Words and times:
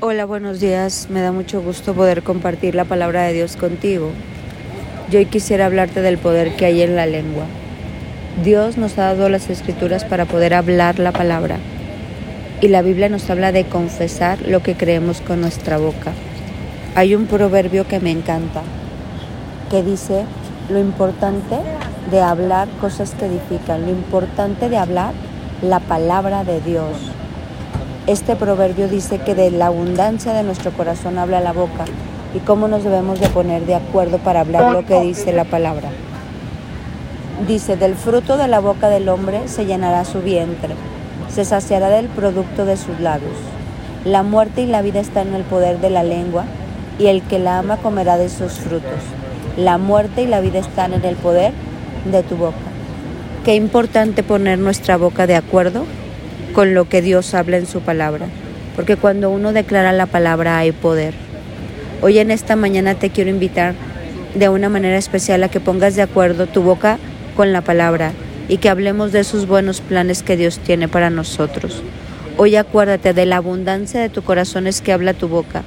Hola, 0.00 0.26
buenos 0.26 0.60
días. 0.60 1.08
Me 1.10 1.22
da 1.22 1.32
mucho 1.32 1.60
gusto 1.60 1.92
poder 1.92 2.22
compartir 2.22 2.76
la 2.76 2.84
palabra 2.84 3.24
de 3.24 3.32
Dios 3.32 3.56
contigo. 3.56 4.12
Yo 5.10 5.18
hoy 5.18 5.26
quisiera 5.26 5.66
hablarte 5.66 6.02
del 6.02 6.18
poder 6.18 6.54
que 6.54 6.66
hay 6.66 6.82
en 6.82 6.94
la 6.94 7.06
lengua. 7.06 7.46
Dios 8.44 8.78
nos 8.78 8.96
ha 8.96 9.06
dado 9.06 9.28
las 9.28 9.50
escrituras 9.50 10.04
para 10.04 10.24
poder 10.24 10.54
hablar 10.54 11.00
la 11.00 11.10
palabra. 11.10 11.56
Y 12.60 12.68
la 12.68 12.82
Biblia 12.82 13.08
nos 13.08 13.28
habla 13.28 13.50
de 13.50 13.64
confesar 13.64 14.38
lo 14.46 14.62
que 14.62 14.76
creemos 14.76 15.20
con 15.20 15.40
nuestra 15.40 15.78
boca. 15.78 16.12
Hay 16.94 17.16
un 17.16 17.26
proverbio 17.26 17.84
que 17.88 17.98
me 17.98 18.12
encanta, 18.12 18.62
que 19.68 19.82
dice 19.82 20.26
lo 20.70 20.78
importante 20.78 21.56
de 22.12 22.20
hablar 22.20 22.68
cosas 22.80 23.16
que 23.18 23.26
edifican, 23.26 23.84
lo 23.84 23.90
importante 23.90 24.68
de 24.68 24.76
hablar 24.76 25.12
la 25.60 25.80
palabra 25.80 26.44
de 26.44 26.60
Dios. 26.60 27.17
Este 28.08 28.36
proverbio 28.36 28.88
dice 28.88 29.18
que 29.18 29.34
de 29.34 29.50
la 29.50 29.66
abundancia 29.66 30.32
de 30.32 30.42
nuestro 30.42 30.70
corazón 30.70 31.18
habla 31.18 31.42
la 31.42 31.52
boca 31.52 31.84
y 32.34 32.38
cómo 32.38 32.66
nos 32.66 32.82
debemos 32.82 33.20
de 33.20 33.28
poner 33.28 33.66
de 33.66 33.74
acuerdo 33.74 34.16
para 34.16 34.40
hablar 34.40 34.72
lo 34.72 34.86
que 34.86 34.98
dice 35.02 35.30
la 35.34 35.44
palabra. 35.44 35.90
Dice, 37.46 37.76
del 37.76 37.96
fruto 37.96 38.38
de 38.38 38.48
la 38.48 38.60
boca 38.60 38.88
del 38.88 39.10
hombre 39.10 39.46
se 39.46 39.66
llenará 39.66 40.06
su 40.06 40.22
vientre, 40.22 40.70
se 41.28 41.44
saciará 41.44 41.90
del 41.90 42.06
producto 42.06 42.64
de 42.64 42.78
sus 42.78 42.98
labios. 42.98 43.36
La 44.06 44.22
muerte 44.22 44.62
y 44.62 44.66
la 44.66 44.80
vida 44.80 45.00
están 45.00 45.28
en 45.28 45.34
el 45.34 45.44
poder 45.44 45.78
de 45.78 45.90
la 45.90 46.02
lengua 46.02 46.44
y 46.98 47.08
el 47.08 47.20
que 47.20 47.38
la 47.38 47.58
ama 47.58 47.76
comerá 47.76 48.16
de 48.16 48.30
sus 48.30 48.52
frutos. 48.54 49.02
La 49.58 49.76
muerte 49.76 50.22
y 50.22 50.28
la 50.28 50.40
vida 50.40 50.60
están 50.60 50.94
en 50.94 51.04
el 51.04 51.16
poder 51.16 51.52
de 52.10 52.22
tu 52.22 52.36
boca. 52.36 52.56
Qué 53.44 53.54
importante 53.54 54.22
poner 54.22 54.58
nuestra 54.58 54.96
boca 54.96 55.26
de 55.26 55.36
acuerdo 55.36 55.84
con 56.52 56.74
lo 56.74 56.88
que 56.88 57.02
Dios 57.02 57.34
habla 57.34 57.56
en 57.56 57.66
su 57.66 57.80
palabra, 57.80 58.26
porque 58.76 58.96
cuando 58.96 59.30
uno 59.30 59.52
declara 59.52 59.92
la 59.92 60.06
palabra 60.06 60.58
hay 60.58 60.72
poder. 60.72 61.14
Hoy 62.00 62.18
en 62.18 62.30
esta 62.30 62.56
mañana 62.56 62.94
te 62.94 63.10
quiero 63.10 63.30
invitar 63.30 63.74
de 64.34 64.48
una 64.48 64.68
manera 64.68 64.96
especial 64.96 65.42
a 65.42 65.48
que 65.48 65.60
pongas 65.60 65.96
de 65.96 66.02
acuerdo 66.02 66.46
tu 66.46 66.62
boca 66.62 66.98
con 67.36 67.52
la 67.52 67.60
palabra 67.60 68.12
y 68.48 68.58
que 68.58 68.68
hablemos 68.68 69.12
de 69.12 69.20
esos 69.20 69.46
buenos 69.46 69.80
planes 69.80 70.22
que 70.22 70.36
Dios 70.36 70.58
tiene 70.58 70.88
para 70.88 71.10
nosotros. 71.10 71.82
Hoy 72.36 72.56
acuérdate 72.56 73.14
de 73.14 73.26
la 73.26 73.36
abundancia 73.36 74.00
de 74.00 74.08
tu 74.08 74.22
corazón 74.22 74.66
es 74.66 74.80
que 74.80 74.92
habla 74.92 75.12
tu 75.12 75.28
boca. 75.28 75.64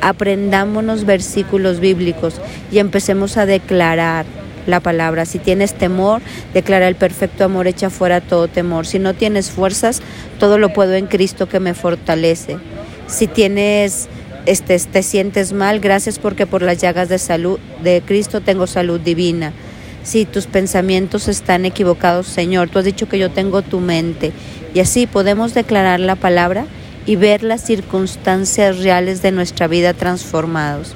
Aprendámonos 0.00 1.04
versículos 1.04 1.80
bíblicos 1.80 2.40
y 2.70 2.78
empecemos 2.78 3.36
a 3.36 3.46
declarar 3.46 4.24
la 4.66 4.80
palabra. 4.80 5.26
Si 5.26 5.38
tienes 5.38 5.74
temor, 5.74 6.22
declara 6.54 6.88
el 6.88 6.94
perfecto 6.94 7.44
amor, 7.44 7.66
echa 7.66 7.90
fuera 7.90 8.20
todo 8.20 8.48
temor. 8.48 8.86
Si 8.86 8.98
no 8.98 9.14
tienes 9.14 9.50
fuerzas, 9.50 10.00
todo 10.38 10.58
lo 10.58 10.72
puedo 10.72 10.94
en 10.94 11.06
Cristo 11.06 11.48
que 11.48 11.60
me 11.60 11.74
fortalece. 11.74 12.58
Si 13.06 13.26
tienes 13.26 14.08
este, 14.46 14.78
te 14.78 15.02
sientes 15.02 15.52
mal, 15.52 15.78
gracias 15.78 16.18
porque 16.18 16.46
por 16.46 16.62
las 16.62 16.78
llagas 16.78 17.08
de 17.08 17.18
salud 17.18 17.58
de 17.82 18.02
Cristo 18.04 18.40
tengo 18.40 18.66
salud 18.66 19.00
divina. 19.00 19.52
Si 20.02 20.24
tus 20.24 20.46
pensamientos 20.46 21.28
están 21.28 21.64
equivocados, 21.64 22.26
Señor, 22.26 22.68
tú 22.68 22.80
has 22.80 22.84
dicho 22.84 23.08
que 23.08 23.18
yo 23.20 23.30
tengo 23.30 23.62
tu 23.62 23.78
mente. 23.78 24.32
Y 24.74 24.80
así 24.80 25.06
podemos 25.06 25.54
declarar 25.54 26.00
la 26.00 26.16
palabra 26.16 26.66
y 27.06 27.16
ver 27.16 27.44
las 27.44 27.60
circunstancias 27.60 28.78
reales 28.78 29.22
de 29.22 29.30
nuestra 29.30 29.68
vida 29.68 29.94
transformados. 29.94 30.94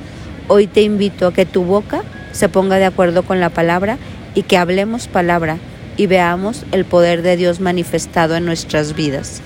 Hoy 0.48 0.67
te 0.67 0.83
invito 0.83 1.28
a 1.28 1.33
que 1.33 1.47
tu 1.47 1.62
boca 1.62 2.03
se 2.37 2.48
ponga 2.48 2.77
de 2.77 2.84
acuerdo 2.84 3.23
con 3.23 3.41
la 3.41 3.51
palabra 3.51 3.98
y 4.34 4.42
que 4.42 4.56
hablemos 4.59 5.09
palabra 5.09 5.59
y 5.97 6.06
veamos 6.06 6.65
el 6.73 6.84
poder 6.84 7.23
de 7.23 7.37
Dios 7.37 7.61
manifestado 7.61 8.37
en 8.37 8.45
nuestras 8.45 8.95
vidas. 8.95 9.41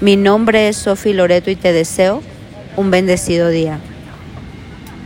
Mi 0.00 0.16
nombre 0.16 0.68
es 0.68 0.76
Sofi 0.76 1.12
Loreto 1.12 1.50
y 1.50 1.56
te 1.56 1.72
deseo 1.72 2.22
un 2.76 2.90
bendecido 2.90 3.48
día. 3.48 3.78